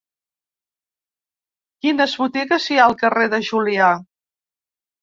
[1.85, 3.97] Quines botigues hi ha al carrer de Julià?